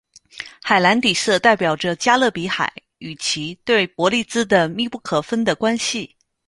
[0.63, 6.15] 海蓝底色代表着加勒比海与其对伯利兹的密不可分的关系。